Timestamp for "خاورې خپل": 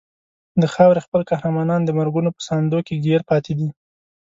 0.73-1.21